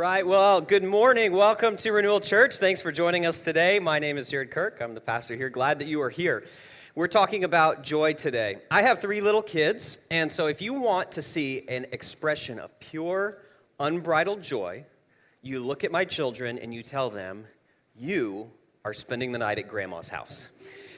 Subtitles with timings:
[0.00, 0.26] right.
[0.26, 1.30] Well, good morning.
[1.30, 2.56] Welcome to Renewal Church.
[2.56, 3.78] Thanks for joining us today.
[3.78, 4.78] My name is Jared Kirk.
[4.80, 5.50] I'm the pastor here.
[5.50, 6.44] Glad that you are here.
[6.94, 8.62] We're talking about joy today.
[8.70, 12.80] I have three little kids, and so if you want to see an expression of
[12.80, 13.42] pure,
[13.78, 14.86] unbridled joy,
[15.42, 17.44] you look at my children and you tell them,
[17.94, 18.50] You
[18.86, 20.48] are spending the night at grandma's house.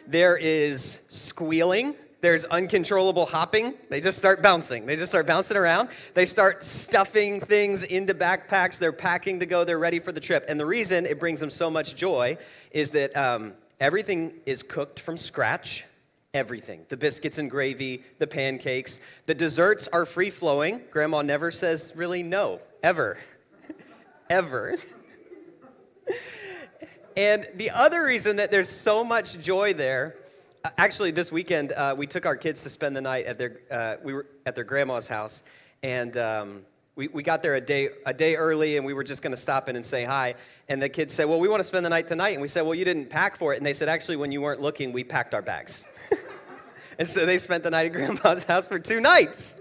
[0.06, 3.74] There is squealing, there's uncontrollable hopping.
[3.90, 4.86] They just start bouncing.
[4.86, 5.88] They just start bouncing around.
[6.14, 8.78] They start stuffing things into backpacks.
[8.78, 9.64] They're packing to go.
[9.64, 10.44] They're ready for the trip.
[10.48, 12.38] And the reason it brings them so much joy
[12.70, 15.84] is that um, everything is cooked from scratch.
[16.32, 16.86] Everything.
[16.88, 19.00] The biscuits and gravy, the pancakes.
[19.26, 20.80] The desserts are free flowing.
[20.92, 23.18] Grandma never says really no, ever.
[24.30, 24.76] ever.
[27.16, 30.14] and the other reason that there's so much joy there
[30.78, 33.96] Actually, this weekend uh, we took our kids to spend the night at their uh,
[34.04, 35.42] we were at their grandma's house,
[35.82, 36.62] and um,
[36.94, 39.36] we, we got there a day a day early, and we were just going to
[39.36, 40.36] stop in and say hi.
[40.68, 42.60] And the kids said, "Well, we want to spend the night tonight," and we said,
[42.60, 45.02] "Well, you didn't pack for it." And they said, "Actually, when you weren't looking, we
[45.02, 45.84] packed our bags."
[46.98, 49.54] and so they spent the night at grandma's house for two nights.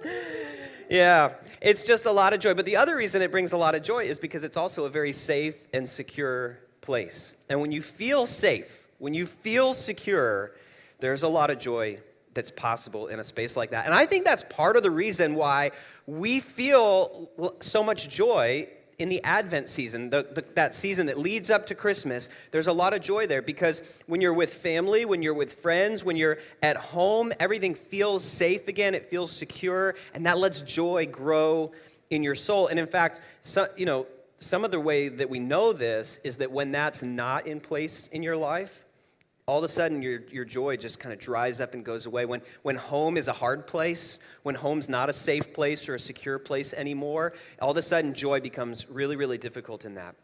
[0.87, 2.53] yeah, it's just a lot of joy.
[2.53, 4.89] But the other reason it brings a lot of joy is because it's also a
[4.89, 7.33] very safe and secure place.
[7.49, 10.51] And when you feel safe, when you feel secure
[11.01, 11.99] there's a lot of joy
[12.33, 13.85] that's possible in a space like that.
[13.85, 15.71] And I think that's part of the reason why
[16.05, 21.49] we feel so much joy in the Advent season, the, the, that season that leads
[21.49, 25.23] up to Christmas, there's a lot of joy there because when you're with family, when
[25.23, 30.27] you're with friends, when you're at home, everything feels safe again, it feels secure, and
[30.27, 31.71] that lets joy grow
[32.11, 32.67] in your soul.
[32.67, 34.05] And in fact, so, you know,
[34.39, 38.07] some of the way that we know this is that when that's not in place
[38.11, 38.85] in your life,
[39.51, 42.23] all of a sudden your, your joy just kind of dries up and goes away.
[42.23, 45.99] When, when home is a hard place, when home's not a safe place or a
[45.99, 50.15] secure place anymore, all of a sudden joy becomes really, really difficult in that.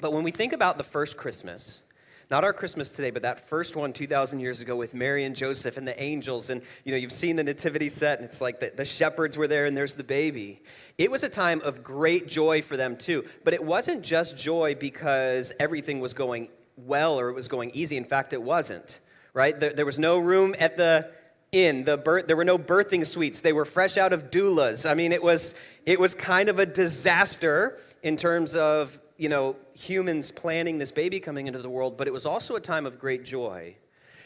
[0.00, 1.82] But when we think about the first Christmas,
[2.28, 5.76] not our Christmas today, but that first one 2,000 years ago with Mary and Joseph
[5.76, 8.72] and the angels, and you know, you've seen the nativity set, and it's like the,
[8.74, 10.60] the shepherds were there and there's the baby.
[10.98, 14.74] It was a time of great joy for them too, but it wasn't just joy
[14.74, 17.96] because everything was going well or it was going easy.
[17.96, 19.00] In fact, it wasn't,
[19.32, 19.58] right?
[19.58, 21.10] There, there was no room at the
[21.52, 21.84] inn.
[21.84, 23.40] The birth, there were no birthing suites.
[23.40, 24.88] They were fresh out of doulas.
[24.88, 25.54] I mean, it was,
[25.84, 31.20] it was kind of a disaster in terms of, you know, humans planning this baby
[31.20, 33.74] coming into the world, but it was also a time of great joy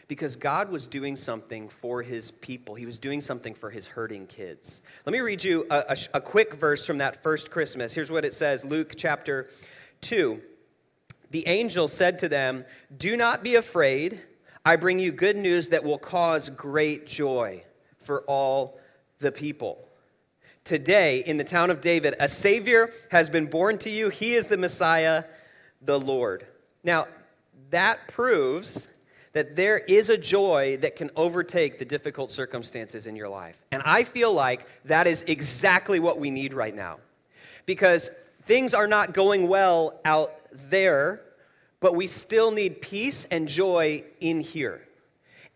[0.08, 2.74] because God was doing something for his people.
[2.74, 4.82] He was doing something for his hurting kids.
[5.06, 7.94] Let me read you a, a, a quick verse from that first Christmas.
[7.94, 9.48] Here's what it says Luke chapter
[10.00, 10.42] 2
[11.30, 12.64] the angel said to them,
[12.96, 14.20] Do not be afraid.
[14.64, 17.64] I bring you good news that will cause great joy
[17.98, 18.78] for all
[19.20, 19.86] the people.
[20.64, 24.08] Today, in the town of David, a Savior has been born to you.
[24.10, 25.24] He is the Messiah,
[25.80, 26.46] the Lord.
[26.84, 27.06] Now,
[27.70, 28.88] that proves
[29.32, 33.56] that there is a joy that can overtake the difficult circumstances in your life.
[33.70, 36.98] And I feel like that is exactly what we need right now.
[37.64, 38.10] Because
[38.44, 41.22] things are not going well out there,
[41.80, 44.86] but we still need peace and joy in here.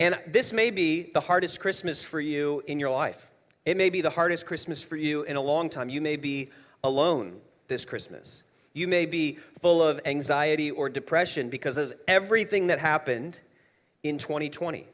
[0.00, 3.30] And this may be the hardest Christmas for you in your life.
[3.64, 5.88] It may be the hardest Christmas for you in a long time.
[5.88, 6.50] You may be
[6.82, 8.42] alone this Christmas.
[8.72, 13.38] You may be full of anxiety or depression because of everything that happened
[14.02, 14.86] in 2020.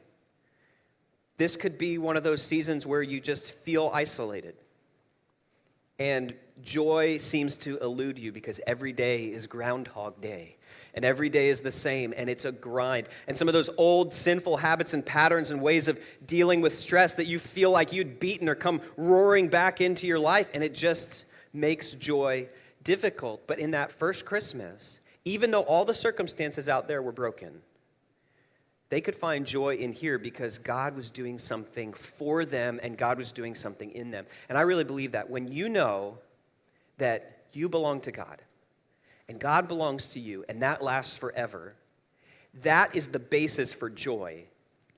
[1.37, 4.55] This could be one of those seasons where you just feel isolated.
[6.01, 10.57] And joy seems to elude you because every day is Groundhog Day
[10.95, 13.07] and every day is the same and it's a grind.
[13.27, 17.13] And some of those old sinful habits and patterns and ways of dealing with stress
[17.13, 20.73] that you feel like you'd beaten or come roaring back into your life, and it
[20.73, 22.49] just makes joy
[22.83, 23.45] difficult.
[23.45, 27.61] But in that first Christmas, even though all the circumstances out there were broken,
[28.91, 33.17] they could find joy in here because God was doing something for them and God
[33.17, 34.25] was doing something in them.
[34.49, 36.17] And I really believe that when you know
[36.97, 38.41] that you belong to God,
[39.29, 41.73] and God belongs to you, and that lasts forever,
[42.63, 44.43] that is the basis for joy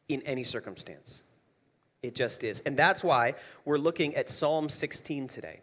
[0.10, 1.22] in any circumstance.
[2.01, 2.62] It just is.
[2.62, 5.60] And that's why we're looking at Psalm 16 today.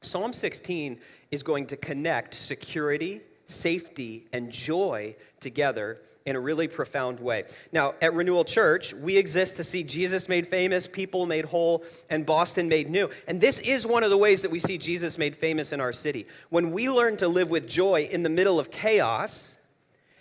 [0.00, 0.98] Psalm 16
[1.30, 7.44] is going to connect security, safety, and joy together in a really profound way.
[7.72, 12.24] Now, at Renewal Church, we exist to see Jesus made famous, people made whole, and
[12.24, 13.10] Boston made new.
[13.26, 15.92] And this is one of the ways that we see Jesus made famous in our
[15.92, 16.26] city.
[16.50, 19.56] When we learn to live with joy in the middle of chaos,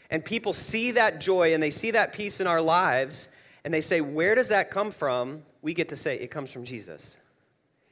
[0.09, 3.27] and people see that joy and they see that peace in our lives,
[3.63, 5.43] and they say, Where does that come from?
[5.61, 7.17] We get to say, It comes from Jesus.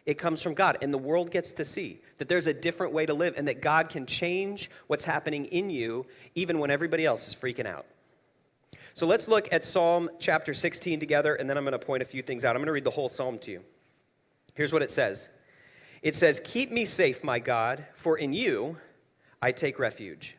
[0.05, 3.05] It comes from God, and the world gets to see that there's a different way
[3.05, 7.27] to live and that God can change what's happening in you even when everybody else
[7.27, 7.85] is freaking out.
[9.00, 12.06] So let's look at Psalm chapter 16 together, and then I'm going to point a
[12.06, 12.57] few things out.
[12.57, 13.62] I'm going to read the whole psalm to you.
[14.56, 15.30] Here's what it says
[16.01, 18.75] It says, Keep me safe, my God, for in you
[19.42, 20.36] I take refuge.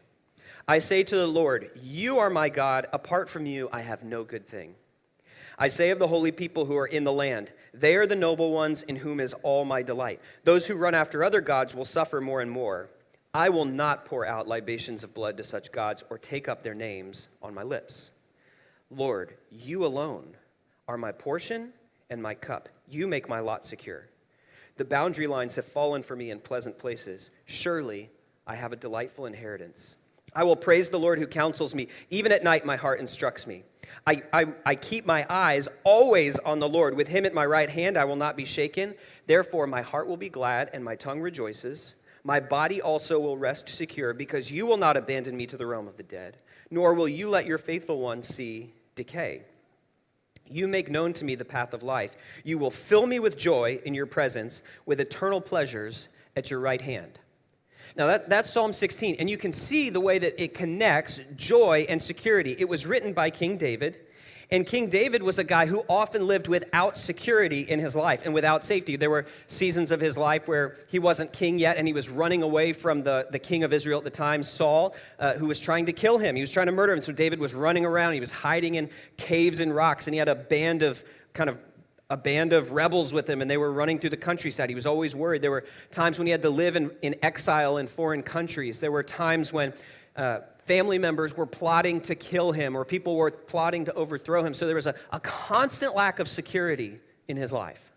[0.69, 2.87] I say to the Lord, You are my God.
[2.93, 4.75] Apart from you, I have no good thing.
[5.59, 8.53] I say of the holy people who are in the land, They are the noble
[8.53, 10.21] ones in whom is all my delight.
[10.45, 12.91] Those who run after other gods will suffer more and more.
[13.33, 16.75] I will not pour out libations of blood to such gods or take up their
[16.75, 18.11] names on my lips.
[18.91, 20.37] Lord, you alone
[20.89, 21.73] are my portion
[22.11, 22.69] and my cup.
[22.89, 24.09] You make my lot secure.
[24.77, 27.31] The boundary lines have fallen for me in pleasant places.
[27.45, 28.11] Surely
[28.47, 29.97] I have a delightful inheritance.
[30.35, 31.89] I will praise the Lord who counsels me.
[32.11, 33.63] Even at night, my heart instructs me.
[34.07, 36.97] I, I, I, keep my eyes always on the Lord.
[36.97, 38.95] With him at my right hand, I will not be shaken.
[39.27, 41.95] Therefore, my heart will be glad and my tongue rejoices.
[42.23, 45.89] My body also will rest secure, because you will not abandon me to the realm
[45.89, 46.37] of the dead,
[46.71, 49.43] nor will you let your faithful one see decay.
[50.49, 52.17] You make known to me the path of life.
[52.45, 56.81] You will fill me with joy in your presence, with eternal pleasures at your right
[56.81, 57.19] hand.
[57.97, 61.87] Now, that, that's Psalm 16, and you can see the way that it connects joy
[61.89, 62.57] and security.
[62.59, 63.99] It was written by King David,
[64.53, 68.35] and King David was a guy who often lived without security in his life and
[68.35, 68.97] without safety.
[68.97, 72.43] There were seasons of his life where he wasn't king yet, and he was running
[72.43, 75.87] away from the, the king of Israel at the time, Saul, uh, who was trying
[75.87, 76.35] to kill him.
[76.35, 77.01] He was trying to murder him.
[77.01, 80.29] So David was running around, he was hiding in caves and rocks, and he had
[80.29, 81.03] a band of
[81.33, 81.59] kind of
[82.11, 84.69] a band of rebels with him and they were running through the countryside.
[84.69, 85.43] He was always worried.
[85.43, 88.81] There were times when he had to live in, in exile in foreign countries.
[88.81, 89.73] There were times when
[90.17, 94.55] uh, family members were plotting to kill him or people were plotting to overthrow him.
[94.55, 97.93] So there was a, a constant lack of security in his life.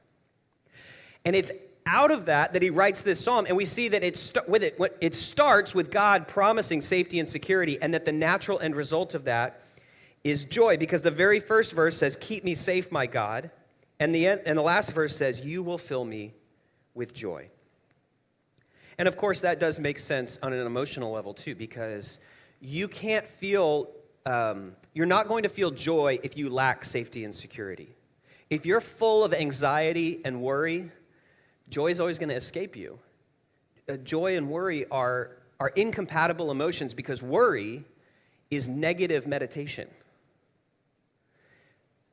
[1.23, 1.51] And it's
[1.85, 4.63] out of that that he writes this psalm and we see that it st- with
[4.63, 9.13] it it starts with God promising safety and security and that the natural end result
[9.13, 9.61] of that
[10.23, 13.51] is joy because the very first verse says keep me safe my God
[13.99, 16.33] and the, end, and the last verse says, You will fill me
[16.93, 17.49] with joy.
[18.97, 22.17] And of course, that does make sense on an emotional level too, because
[22.63, 23.89] you can't feel,
[24.25, 27.89] um, you're not going to feel joy if you lack safety and security.
[28.49, 30.89] If you're full of anxiety and worry,
[31.69, 32.97] joy is always going to escape you.
[33.89, 37.83] Uh, joy and worry are, are incompatible emotions because worry
[38.49, 39.89] is negative meditation.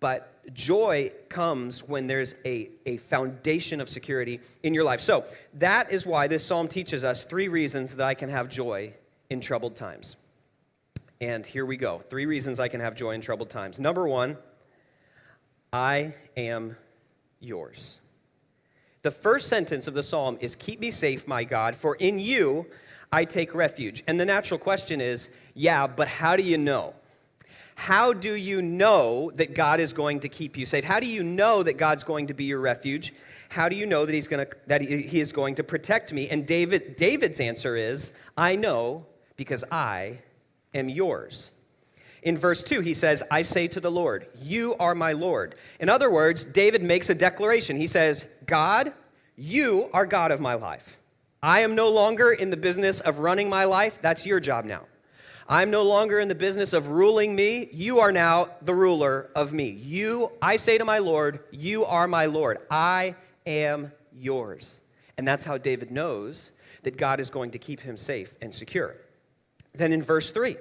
[0.01, 5.01] But joy comes when there's a, a foundation of security in your life.
[5.01, 8.95] So that is why this psalm teaches us three reasons that I can have joy
[9.29, 10.17] in troubled times.
[11.21, 13.79] And here we go three reasons I can have joy in troubled times.
[13.79, 14.39] Number one,
[15.73, 16.77] I am
[17.41, 17.99] yours.
[19.03, 22.67] The first sentence of the psalm is Keep me safe, my God, for in you
[23.13, 24.03] I take refuge.
[24.07, 26.95] And the natural question is, yeah, but how do you know?
[27.75, 30.85] How do you know that God is going to keep you safe?
[30.85, 33.15] How do you know that God's going to be your refuge?
[33.49, 36.29] How do you know that he's going to that he is going to protect me?
[36.29, 39.07] And David David's answer is, I know
[39.37, 40.19] because I
[40.75, 41.51] am yours.
[42.23, 45.55] In verse 2, he says, I say to the Lord, You are my Lord.
[45.79, 47.77] In other words, David makes a declaration.
[47.77, 48.93] He says, God,
[49.37, 50.99] you are God of my life.
[51.43, 53.99] I am no longer in the business of running my life.
[54.03, 54.83] That's your job now.
[55.49, 57.71] I'm no longer in the business of ruling me.
[57.73, 59.71] You are now the ruler of me.
[59.71, 62.59] You, I say to my Lord, you are my Lord.
[62.71, 63.17] I
[63.47, 64.81] am yours.
[65.17, 66.53] And that's how David knows
[66.83, 68.95] that God is going to keep him safe and secure.
[69.75, 70.57] Then in verse 3,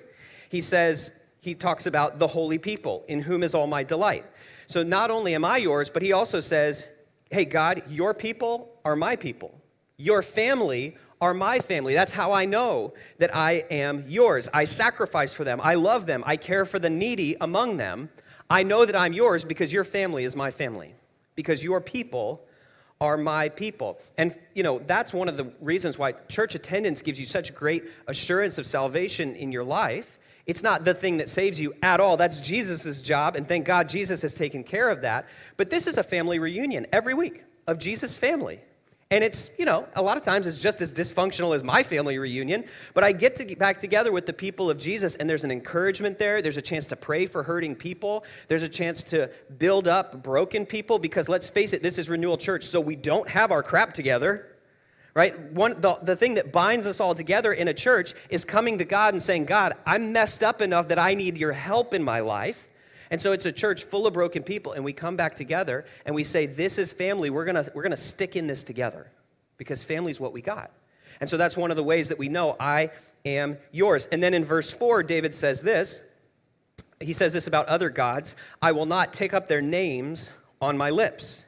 [0.50, 4.26] he says, he talks about the holy people, in whom is all my delight.
[4.68, 6.86] So not only am I yours, but he also says,
[7.32, 9.54] hey, God, your people are my people.
[9.98, 11.94] Your family are my family.
[11.94, 14.50] That's how I know that I am yours.
[14.54, 15.60] I sacrifice for them.
[15.64, 16.24] I love them.
[16.26, 18.10] I care for the needy among them.
[18.50, 20.96] I know that I'm yours because your family is my family,
[21.36, 22.46] because your people
[23.02, 24.00] are my people.
[24.18, 27.86] And, you know, that's one of the reasons why church attendance gives you such great
[28.08, 30.19] assurance of salvation in your life.
[30.50, 32.18] It's not the thing that saves you at all.
[32.18, 35.28] That's Jesus' job, and thank God Jesus has taken care of that.
[35.58, 38.60] But this is a family reunion every week of Jesus' family.
[39.12, 42.18] And it's, you know, a lot of times it's just as dysfunctional as my family
[42.18, 42.66] reunion,
[42.96, 45.52] but I get to get back together with the people of Jesus, and there's an
[45.52, 46.42] encouragement there.
[46.42, 48.24] There's a chance to pray for hurting people.
[48.48, 49.30] There's a chance to
[49.60, 53.30] build up broken people, because let's face it, this is Renewal Church, so we don't
[53.30, 54.48] have our crap together.
[55.14, 55.38] Right?
[55.52, 58.86] One, the, the thing that binds us all together in a church is coming to
[58.86, 62.20] God and saying, God, I'm messed up enough that I need your help in my
[62.20, 62.68] life.
[63.12, 66.14] And so it's a church full of broken people, and we come back together and
[66.14, 67.30] we say, This is family.
[67.30, 69.12] We're gonna, we're gonna stick in this together
[69.58, 70.72] because family's what we got.
[71.20, 72.92] And so that's one of the ways that we know I
[73.26, 74.08] am yours.
[74.12, 76.02] And then in verse 4, David says this
[77.02, 80.90] he says this about other gods I will not take up their names on my
[80.90, 81.46] lips.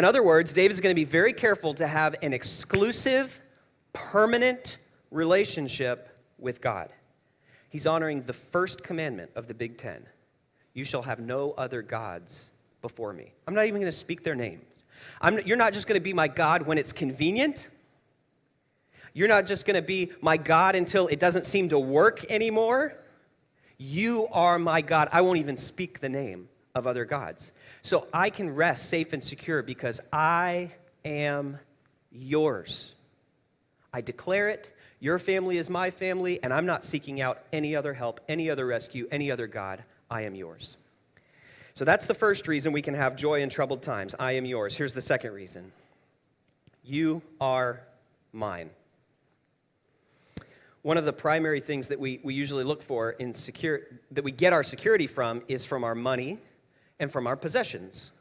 [0.00, 3.38] In other words, David's going to be very careful to have an exclusive,
[3.92, 4.78] permanent
[5.10, 6.88] relationship with God.
[7.68, 10.06] He's honoring the first commandment of the Big Ten
[10.72, 13.34] You shall have no other gods before me.
[13.46, 14.64] I'm not even going to speak their names.
[15.20, 17.68] I'm, you're not just going to be my God when it's convenient.
[19.12, 22.94] You're not just going to be my God until it doesn't seem to work anymore.
[23.76, 25.10] You are my God.
[25.12, 27.52] I won't even speak the name of other gods.
[27.82, 30.70] So I can rest safe and secure because I
[31.04, 31.58] am
[32.10, 32.92] yours.
[33.92, 34.70] I declare it.
[35.00, 38.66] Your family is my family, and I'm not seeking out any other help, any other
[38.66, 39.82] rescue, any other God.
[40.10, 40.76] I am yours.
[41.74, 44.14] So that's the first reason we can have joy in troubled times.
[44.18, 44.76] I am yours.
[44.76, 45.72] Here's the second reason
[46.84, 47.80] you are
[48.32, 48.70] mine.
[50.82, 53.80] One of the primary things that we, we usually look for in secure,
[54.12, 56.38] that we get our security from is from our money
[57.00, 58.12] and from our possessions.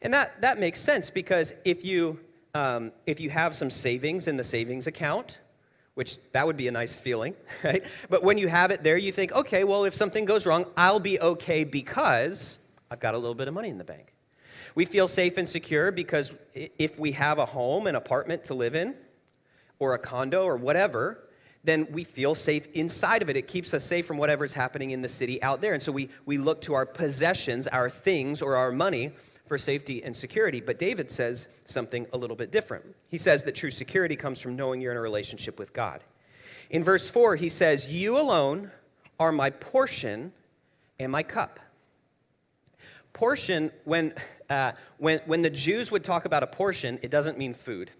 [0.00, 2.18] And that, that makes sense because if you,
[2.54, 5.40] um, if you have some savings in the savings account,
[5.94, 7.34] which that would be a nice feeling,
[7.64, 7.84] right?
[8.08, 11.00] But when you have it there, you think, okay, well, if something goes wrong, I'll
[11.00, 12.58] be okay because
[12.90, 14.12] I've got a little bit of money in the bank.
[14.74, 18.74] We feel safe and secure because if we have a home, an apartment to live
[18.74, 18.94] in,
[19.78, 21.25] or a condo, or whatever,
[21.66, 23.36] then we feel safe inside of it.
[23.36, 25.74] It keeps us safe from whatever's happening in the city out there.
[25.74, 29.12] And so we, we look to our possessions, our things, or our money
[29.46, 30.60] for safety and security.
[30.60, 32.84] But David says something a little bit different.
[33.08, 36.02] He says that true security comes from knowing you're in a relationship with God.
[36.70, 38.70] In verse 4, he says, You alone
[39.18, 40.32] are my portion
[40.98, 41.60] and my cup.
[43.12, 44.12] Portion, when,
[44.50, 47.90] uh, when, when the Jews would talk about a portion, it doesn't mean food.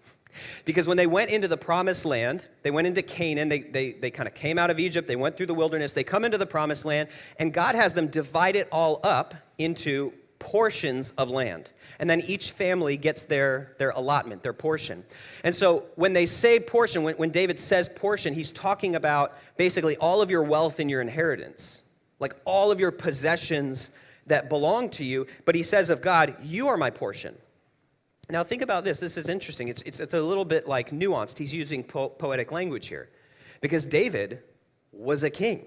[0.64, 4.10] Because when they went into the promised land, they went into Canaan, they, they, they
[4.10, 6.46] kind of came out of Egypt, they went through the wilderness, they come into the
[6.46, 11.70] promised land, and God has them divide it all up into portions of land.
[11.98, 15.04] And then each family gets their, their allotment, their portion.
[15.44, 19.96] And so when they say portion, when, when David says portion, he's talking about basically
[19.96, 21.82] all of your wealth and your inheritance,
[22.20, 23.90] like all of your possessions
[24.26, 25.26] that belong to you.
[25.44, 27.36] But he says of God, You are my portion.
[28.28, 28.98] Now, think about this.
[28.98, 29.68] This is interesting.
[29.68, 31.38] It's, it's, it's a little bit like nuanced.
[31.38, 33.08] He's using po- poetic language here
[33.60, 34.42] because David
[34.92, 35.66] was a king.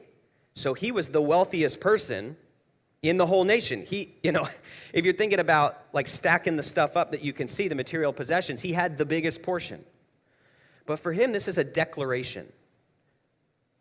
[0.56, 2.36] So he was the wealthiest person
[3.02, 3.86] in the whole nation.
[3.86, 4.50] He, you know,
[4.94, 8.12] if you're thinking about like stacking the stuff up that you can see, the material
[8.12, 9.86] possessions, he had the biggest portion.
[10.86, 12.52] But for him, this is a declaration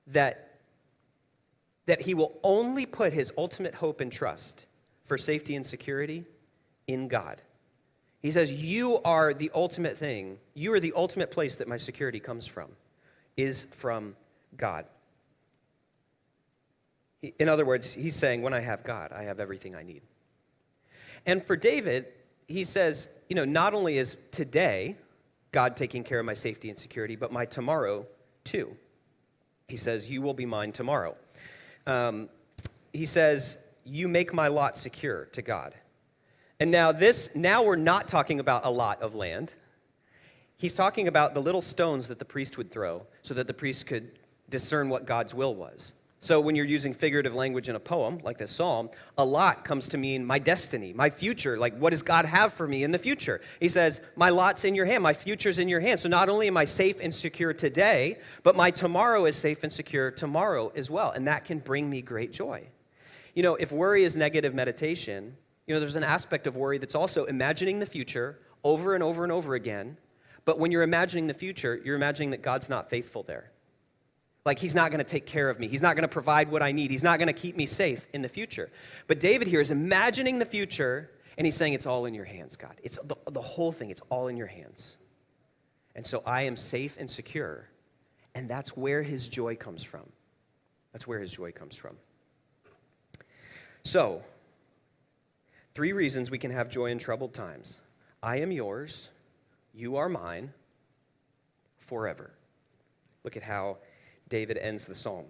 [0.08, 0.61] that,
[1.87, 4.66] that he will only put his ultimate hope and trust
[5.06, 6.25] for safety and security
[6.87, 7.40] in God.
[8.20, 10.38] He says, You are the ultimate thing.
[10.54, 12.70] You are the ultimate place that my security comes from,
[13.37, 14.16] is from
[14.56, 14.87] God.
[17.38, 20.02] In other words, he's saying, When I have God, I have everything I need.
[21.26, 22.06] And for David,
[22.46, 24.96] he says, You know, not only is today
[25.52, 28.06] God taking care of my safety and security, but my tomorrow
[28.44, 28.76] too.
[29.68, 31.16] He says, You will be mine tomorrow.
[31.87, 32.28] Um,
[32.92, 35.75] he says, You make my lot secure to God.
[36.61, 39.55] And now this now we're not talking about a lot of land.
[40.57, 43.87] He's talking about the little stones that the priest would throw so that the priest
[43.87, 44.19] could
[44.50, 45.93] discern what God's will was.
[46.21, 49.87] So when you're using figurative language in a poem like this psalm, a lot comes
[49.91, 52.99] to mean my destiny, my future, like what does God have for me in the
[52.99, 53.41] future?
[53.61, 56.49] He says, "My lot's in your hand, my future's in your hand." So not only
[56.49, 60.91] am I safe and secure today, but my tomorrow is safe and secure tomorrow as
[60.91, 62.67] well, and that can bring me great joy.
[63.35, 65.37] You know, if worry is negative meditation,
[65.68, 69.22] you know, there's an aspect of worry that's also imagining the future over and over
[69.22, 69.98] and over again.
[70.46, 73.52] But when you're imagining the future, you're imagining that God's not faithful there.
[74.46, 75.68] Like, he's not going to take care of me.
[75.68, 76.90] He's not going to provide what I need.
[76.90, 78.70] He's not going to keep me safe in the future.
[79.08, 82.56] But David here is imagining the future, and he's saying, It's all in your hands,
[82.56, 82.80] God.
[82.82, 84.96] It's the, the whole thing, it's all in your hands.
[85.94, 87.68] And so I am safe and secure.
[88.34, 90.08] And that's where his joy comes from.
[90.92, 91.96] That's where his joy comes from.
[93.84, 94.22] So,
[95.75, 97.80] Three reasons we can have joy in troubled times
[98.22, 99.08] I am yours,
[99.72, 100.52] you are mine,
[101.78, 102.30] forever.
[103.25, 103.78] Look at how
[104.28, 105.26] David ends the psalm.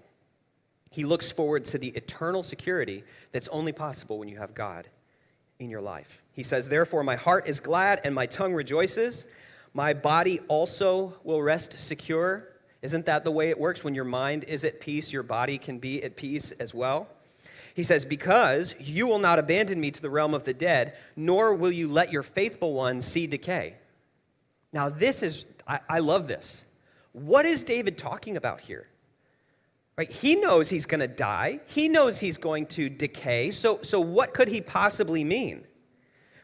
[0.91, 4.89] He looks forward to the eternal security that's only possible when you have God
[5.59, 6.23] in your life.
[6.33, 9.27] He says, Therefore, my heart is glad and my tongue rejoices.
[9.75, 12.49] My body also will rest secure.
[12.81, 13.85] Isn't that the way it works?
[13.85, 17.09] When your mind is at peace, your body can be at peace as well.
[17.79, 21.55] He says, Because you will not abandon me to the realm of the dead, nor
[21.55, 23.77] will you let your faithful one see decay.
[24.73, 26.65] Now, this is, I, I love this.
[27.13, 28.89] What is David talking about here?
[29.97, 30.11] Right?
[30.11, 31.61] He knows he's going to die.
[31.67, 33.53] He knows he's going to decay.
[33.53, 35.63] So, so what could he possibly mean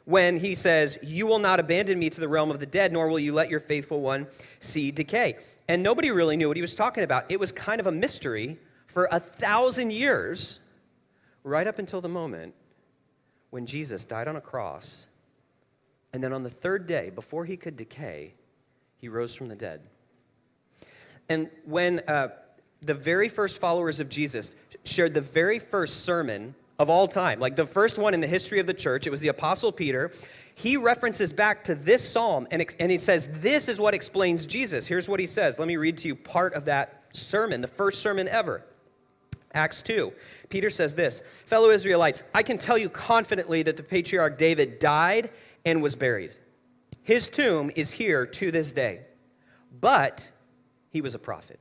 [0.05, 3.09] when he says, You will not abandon me to the realm of the dead, nor
[3.09, 4.29] will you let your faithful one
[4.61, 5.39] see decay?
[5.67, 7.25] And nobody really knew what he was talking about.
[7.29, 10.61] It was kind of a mystery for a thousand years,
[11.45, 12.55] right up until the moment
[13.51, 15.07] when Jesus died on a cross.
[16.13, 18.35] And then on the third day, before he could decay,
[18.97, 19.83] he rose from the dead.
[21.29, 22.29] And when uh,
[22.83, 24.51] the very first followers of Jesus
[24.85, 28.59] shared the very first sermon of all time, like the first one in the history
[28.59, 30.11] of the church, it was the Apostle Peter.
[30.55, 34.87] He references back to this psalm and, and he says, This is what explains Jesus.
[34.87, 35.59] Here's what he says.
[35.59, 38.63] Let me read to you part of that sermon, the first sermon ever.
[39.55, 40.13] Acts 2.
[40.49, 45.31] Peter says this Fellow Israelites, I can tell you confidently that the patriarch David died
[45.65, 46.33] and was buried.
[47.03, 49.01] His tomb is here to this day.
[49.81, 50.31] But
[50.91, 51.59] he was a prophet.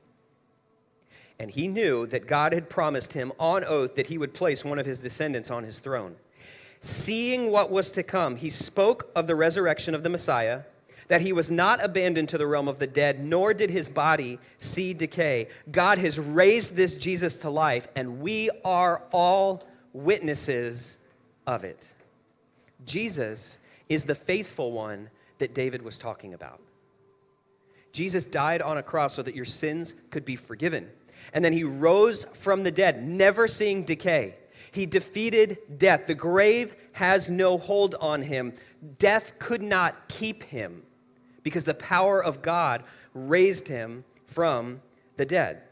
[1.38, 4.78] And he knew that God had promised him on oath that he would place one
[4.78, 6.14] of his descendants on his throne.
[6.80, 10.62] Seeing what was to come, he spoke of the resurrection of the Messiah,
[11.08, 14.38] that he was not abandoned to the realm of the dead, nor did his body
[14.58, 15.48] see decay.
[15.70, 20.98] God has raised this Jesus to life, and we are all witnesses
[21.46, 21.86] of it.
[22.84, 23.58] Jesus
[23.88, 26.60] is the faithful one that David was talking about.
[27.92, 30.90] Jesus died on a cross so that your sins could be forgiven.
[31.32, 34.34] And then he rose from the dead, never seeing decay.
[34.72, 36.08] He defeated death.
[36.08, 38.52] The grave has no hold on him.
[38.98, 40.82] Death could not keep him
[41.44, 42.82] because the power of God
[43.14, 44.80] raised him from
[45.14, 45.62] the dead.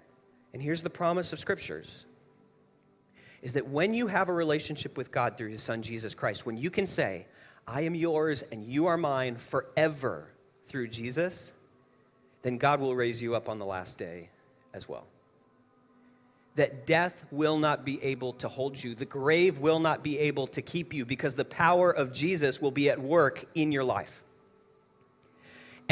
[0.53, 2.05] And here's the promise of scriptures
[3.41, 6.57] is that when you have a relationship with God through his son Jesus Christ, when
[6.57, 7.27] you can say,
[7.67, 10.29] I am yours and you are mine forever
[10.69, 11.53] through Jesus,
[12.43, 14.29] then God will raise you up on the last day
[14.73, 15.07] as well.
[16.55, 20.47] That death will not be able to hold you, the grave will not be able
[20.49, 24.23] to keep you because the power of Jesus will be at work in your life.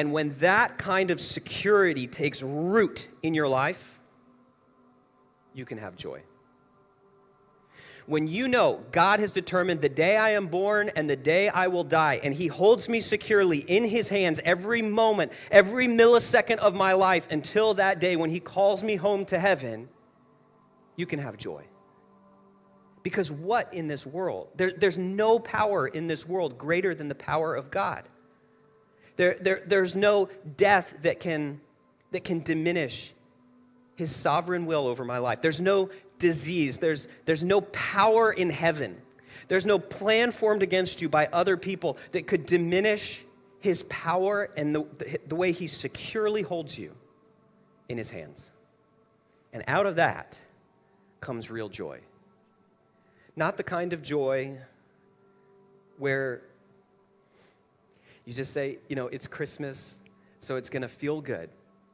[0.01, 4.01] And when that kind of security takes root in your life,
[5.53, 6.23] you can have joy
[8.07, 11.69] when you know God has determined the day I am born and the day I
[11.69, 16.75] will die, and He holds me securely in His hands every moment, every millisecond of
[16.75, 19.89] my life until that day when He calls me home to heaven,
[20.97, 21.63] you can have joy.
[23.05, 24.49] Because what in this world?
[24.57, 28.09] There, there's no power in this world greater than the power of God.
[29.17, 31.61] There, there, there's no death that can,
[32.13, 33.13] that can diminish
[33.97, 35.43] his sovereign will over my life.
[35.43, 36.79] There's no disease.
[36.79, 39.01] There's, there's no power in heaven.
[39.49, 43.21] There's no plan formed against you by other people that could diminish
[43.61, 46.95] his power and the, the, the way he securely holds you
[47.89, 48.51] in his hands.
[49.53, 50.39] And out of that
[51.21, 52.01] comes real joy.
[53.37, 54.57] Not the kind of joy
[55.99, 56.43] where
[58.31, 59.97] you just say, you know, it's Christmas,
[60.39, 61.51] so it's going to feel good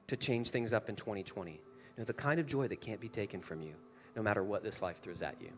[0.07, 1.53] to change things up in 2020.
[1.53, 1.59] You
[1.97, 3.73] know, the kind of joy that can't be taken from you
[4.15, 5.49] no matter what this life throws at you.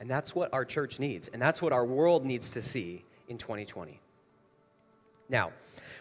[0.00, 3.36] And that's what our church needs, and that's what our world needs to see in
[3.36, 4.00] 2020.
[5.28, 5.52] Now,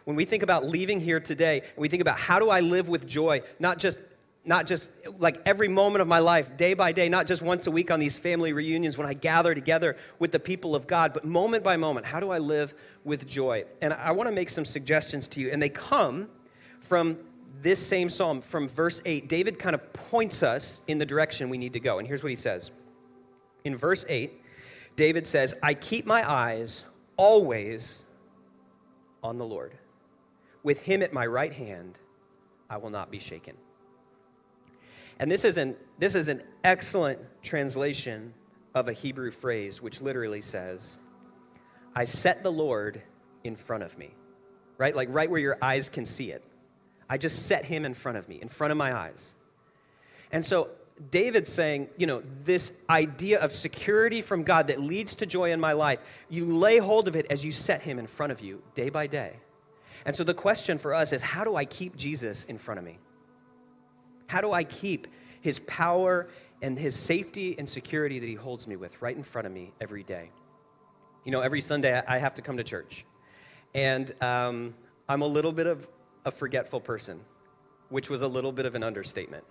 [0.06, 3.06] when we think about leaving here today, we think about how do I live with
[3.06, 4.00] joy, not just
[4.46, 7.72] not just like every moment of my life, day by day, not just once a
[7.72, 11.24] week on these family reunions when I gather together with the people of God, but
[11.24, 12.74] moment by moment, how do I live
[13.06, 13.64] with joy?
[13.82, 16.28] And I want to make some suggestions to you, and they come
[16.82, 17.18] from
[17.62, 21.58] this same psalm from verse 8, David kind of points us in the direction we
[21.58, 22.00] need to go.
[22.00, 22.72] And here's what he says.
[23.64, 24.34] In verse 8,
[24.98, 26.84] David says, I keep my eyes
[27.16, 28.04] always
[29.24, 29.74] on the Lord.
[30.62, 31.98] With him at my right hand,
[32.70, 33.56] I will not be shaken.
[35.24, 38.34] And this is an, this is an excellent translation
[38.76, 41.00] of a Hebrew phrase, which literally says,
[41.96, 43.02] I set the Lord
[43.46, 44.16] in front of me.
[44.78, 44.94] Right?
[44.94, 46.44] Like right where your eyes can see it.
[47.10, 49.34] I just set him in front of me, in front of my eyes.
[50.34, 50.72] And so
[51.10, 55.60] David's saying, you know, this idea of security from God that leads to joy in
[55.62, 58.62] my life, you lay hold of it as you set him in front of you
[58.76, 59.38] day by day.
[60.06, 62.84] And so the question for us is how do I keep Jesus in front of
[62.84, 63.00] me?
[64.28, 65.08] How do I keep
[65.42, 66.28] his power
[66.62, 69.74] and his safety and security that he holds me with right in front of me
[69.82, 70.30] every day?
[71.26, 73.06] You know, every Sunday I have to come to church.
[73.74, 74.74] And um,
[75.10, 75.88] I'm a little bit of
[76.26, 77.20] a forgetful person,
[77.90, 79.44] which was a little bit of an understatement.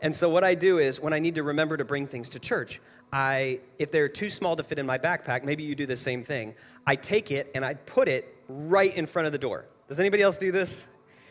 [0.00, 2.38] And so, what I do is when I need to remember to bring things to
[2.38, 2.80] church,
[3.12, 6.24] I, if they're too small to fit in my backpack, maybe you do the same
[6.24, 6.54] thing.
[6.86, 9.66] I take it and I put it right in front of the door.
[9.88, 10.86] Does anybody else do this?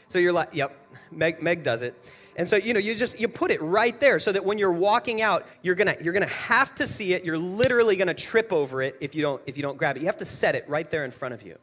[0.08, 0.78] So you're like, yep,
[1.12, 1.96] Meg, Meg does it.
[2.36, 4.72] And so, you know, you just, you put it right there so that when you're
[4.72, 7.24] walking out, you're gonna, you're gonna have to see it.
[7.24, 10.02] You're literally gonna trip over it if you don't, if you don't grab it.
[10.02, 11.58] You have to set it right there in front of you.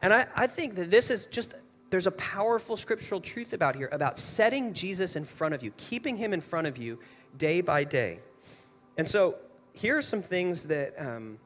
[0.00, 1.54] And I, I think that this is just,
[1.90, 6.16] there's a powerful scriptural truth about here about setting Jesus in front of you, keeping
[6.16, 6.98] him in front of you
[7.38, 8.18] day by day.
[8.96, 9.36] And so
[9.72, 11.38] here are some things that, um,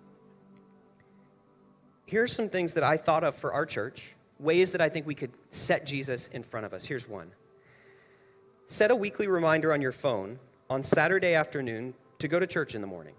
[2.07, 5.07] here are some things that I thought of for our church, ways that I think
[5.07, 6.85] we could set Jesus in front of us.
[6.85, 7.33] Here's one.
[8.69, 12.81] Set a weekly reminder on your phone on Saturday afternoon to go to church in
[12.81, 13.15] the morning.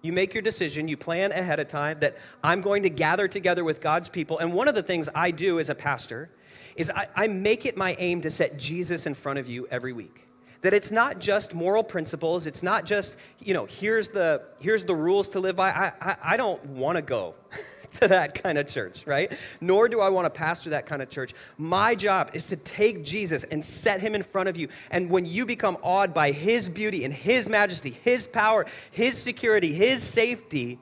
[0.00, 3.64] You make your decision, you plan ahead of time that I'm going to gather together
[3.64, 4.38] with God's people.
[4.38, 6.30] And one of the things I do as a pastor
[6.76, 9.92] is I, I, make it my aim to set Jesus in front of you every
[9.92, 10.26] week.
[10.62, 14.94] That it's not just moral principles, it's not just, you know, here's the, here's the
[14.94, 15.70] rules to live by.
[15.70, 17.34] I, I, I don't want to go.
[18.00, 19.32] to that kind of church, right?
[19.60, 21.34] Nor do I want to pastor that kind of church.
[21.56, 24.68] My job is to take Jesus and set him in front of you.
[24.90, 29.72] And when you become awed by his beauty and his majesty, his power, his security,
[29.72, 30.78] his safety,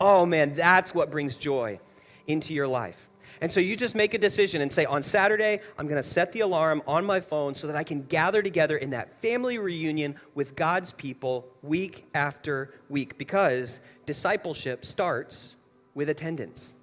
[0.00, 1.78] oh man, that's what brings joy
[2.26, 3.06] into your life.
[3.40, 6.32] And so you just make a decision and say, on Saturday, I'm going to set
[6.32, 10.16] the alarm on my phone so that I can gather together in that family reunion
[10.34, 13.18] with God's people week after week.
[13.18, 15.56] Because discipleship starts
[15.96, 16.74] with attendance.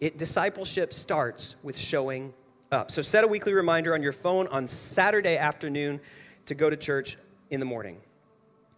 [0.00, 2.34] It, discipleship starts with showing
[2.72, 2.90] up.
[2.90, 6.00] So set a weekly reminder on your phone on Saturday afternoon
[6.46, 7.16] to go to church
[7.50, 7.98] in the morning.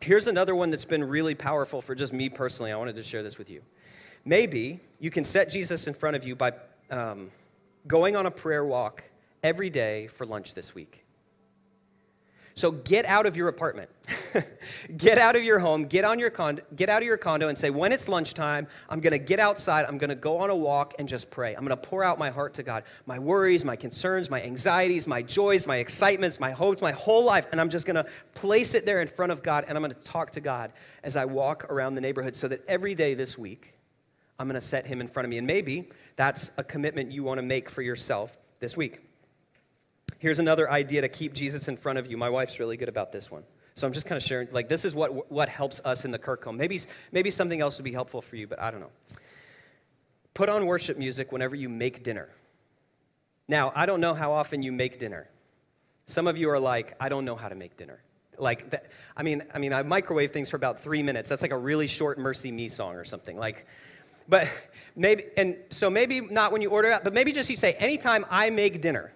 [0.00, 2.70] Here's another one that's been really powerful for just me personally.
[2.70, 3.62] I wanted to share this with you.
[4.26, 6.52] Maybe you can set Jesus in front of you by
[6.90, 7.30] um,
[7.86, 9.04] going on a prayer walk
[9.42, 11.05] every day for lunch this week.
[12.56, 13.90] So get out of your apartment.
[14.96, 17.58] get out of your home, get on your condo, get out of your condo and
[17.58, 21.06] say, when it's lunchtime, I'm gonna get outside, I'm gonna go on a walk and
[21.06, 21.54] just pray.
[21.54, 22.84] I'm gonna pour out my heart to God.
[23.04, 27.46] My worries, my concerns, my anxieties, my joys, my excitements, my hopes, my whole life.
[27.52, 30.32] And I'm just gonna place it there in front of God and I'm gonna talk
[30.32, 30.72] to God
[31.04, 33.74] as I walk around the neighborhood so that every day this week,
[34.38, 35.36] I'm gonna set him in front of me.
[35.36, 39.05] And maybe that's a commitment you wanna make for yourself this week.
[40.18, 42.16] Here's another idea to keep Jesus in front of you.
[42.16, 43.42] My wife's really good about this one.
[43.74, 46.18] So I'm just kind of sharing, like, this is what, what helps us in the
[46.18, 46.56] Kirk home.
[46.56, 46.80] Maybe,
[47.12, 48.90] maybe something else would be helpful for you, but I don't know.
[50.32, 52.30] Put on worship music whenever you make dinner.
[53.48, 55.28] Now, I don't know how often you make dinner.
[56.06, 58.00] Some of you are like, I don't know how to make dinner.
[58.38, 61.28] Like, that, I mean, I mean, I microwave things for about three minutes.
[61.28, 63.36] That's like a really short MercyMe song or something.
[63.36, 63.66] Like,
[64.28, 64.48] but
[64.94, 68.24] maybe, and so maybe not when you order out, but maybe just you say, anytime
[68.30, 69.12] I make dinner,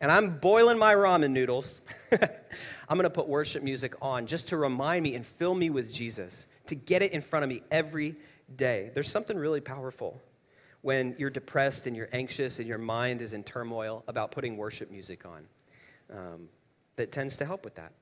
[0.00, 1.82] and I'm boiling my ramen noodles,
[2.88, 6.46] I'm to put worship music on just to remind me and fill me with Jesus,
[6.66, 8.16] to get it in front of me every
[8.56, 8.90] day.
[8.94, 10.20] There's something really powerful
[10.82, 14.90] when you're depressed and you're anxious and your mind is in turmoil about putting worship
[14.90, 15.46] music on
[16.12, 16.48] um,
[16.96, 17.92] that tends to help with that.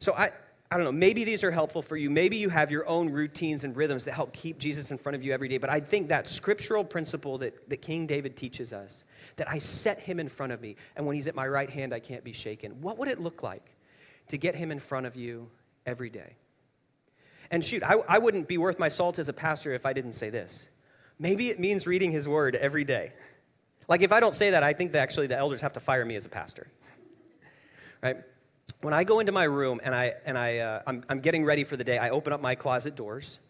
[0.00, 0.30] So I,
[0.70, 2.10] I don't know, maybe these are helpful for you.
[2.10, 5.22] Maybe you have your own routines and rhythms that help keep Jesus in front of
[5.22, 5.58] you every day.
[5.58, 9.04] But I think that scriptural principle that, that King David teaches us,
[9.36, 11.94] that I set him in front of me, and when he's at my right hand,
[11.94, 12.80] I can't be shaken.
[12.80, 13.64] What would it look like
[14.28, 15.48] to get him in front of you
[15.86, 16.34] every day?
[17.52, 20.14] And shoot, I, I wouldn't be worth my salt as a pastor if I didn't
[20.14, 20.68] say this.
[21.18, 23.12] Maybe it means reading his word every day.
[23.88, 26.04] Like if I don't say that, I think that actually the elders have to fire
[26.04, 26.66] me as a pastor.
[28.02, 28.16] Right?
[28.86, 31.64] When I go into my room and, I, and I, uh, I'm, I'm getting ready
[31.64, 33.40] for the day, I open up my closet doors,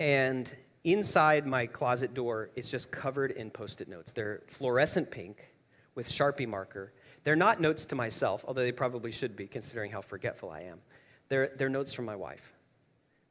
[0.00, 4.10] and inside my closet door, it's just covered in post it notes.
[4.10, 5.48] They're fluorescent pink
[5.94, 6.92] with Sharpie marker.
[7.22, 10.80] They're not notes to myself, although they probably should be, considering how forgetful I am.
[11.28, 12.52] They're, they're notes from my wife.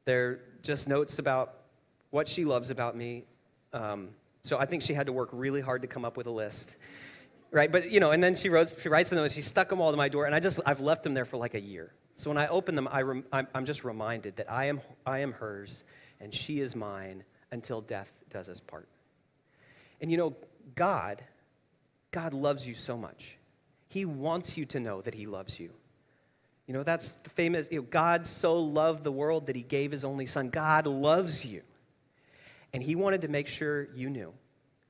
[0.05, 1.55] They're just notes about
[2.11, 3.25] what she loves about me.
[3.73, 4.11] Um,
[4.43, 6.77] so I think she had to work really hard to come up with a list
[7.53, 7.71] right?
[7.71, 9.91] But you know, and then she wrote, she writes them and she stuck them all
[9.91, 11.93] to my door, and I just I've left them there for like a year.
[12.17, 15.19] So when I open them, I rem, I'm, I'm just reminded that I am I
[15.19, 15.85] am hers,
[16.19, 18.89] and she is mine until death does us part.
[20.01, 20.35] And you know,
[20.75, 21.23] God,
[22.11, 23.37] God loves you so much.
[23.87, 25.69] He wants you to know that He loves you.
[26.67, 29.91] You know, that's the famous, you know, God so loved the world that He gave
[29.91, 30.49] His only Son.
[30.49, 31.61] God loves you.
[32.73, 34.33] And He wanted to make sure you knew.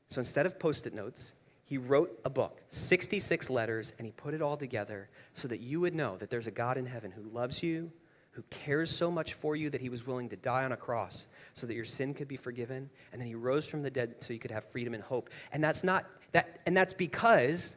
[0.09, 1.33] So instead of post it notes,
[1.73, 5.79] he wrote a book, 66 letters, and he put it all together so that you
[5.79, 7.91] would know that there's a God in heaven who loves you,
[8.33, 11.25] who cares so much for you that he was willing to die on a cross
[11.55, 14.33] so that your sin could be forgiven, and then he rose from the dead so
[14.33, 15.31] you could have freedom and hope.
[15.51, 17.75] And that's not that and that's because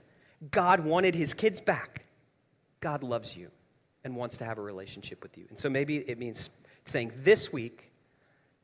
[0.50, 2.04] God wanted his kids back.
[2.80, 3.50] God loves you
[4.04, 5.46] and wants to have a relationship with you.
[5.48, 6.50] And so maybe it means
[6.84, 7.90] saying, This week,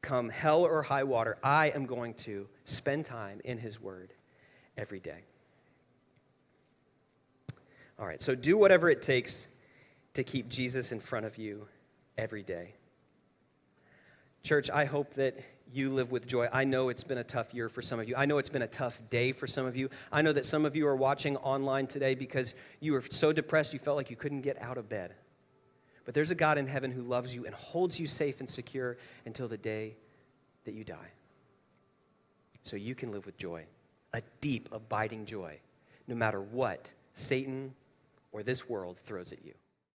[0.02, 4.12] come hell or high water, I am going to spend time in His Word
[4.76, 5.20] every day.
[7.98, 9.46] All right, so do whatever it takes
[10.14, 11.66] to keep Jesus in front of you
[12.18, 12.74] every day.
[14.42, 15.38] Church, I hope that
[15.72, 16.48] you live with joy.
[16.52, 18.16] I know it's been a tough year for some of you.
[18.16, 19.88] I know it's been a tough day for some of you.
[20.10, 23.72] I know that some of you are watching online today because you were so depressed
[23.72, 25.14] you felt like you couldn't get out of bed.
[26.04, 28.98] But there's a God in heaven who loves you and holds you safe and secure
[29.24, 29.94] until the day
[30.64, 31.12] that you die.
[32.64, 33.64] So you can live with joy,
[34.14, 35.58] a deep, abiding joy,
[36.08, 37.74] no matter what Satan
[38.32, 39.54] or this world throws at you.